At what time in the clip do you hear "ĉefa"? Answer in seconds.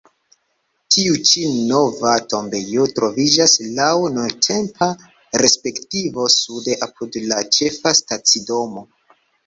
7.59-7.99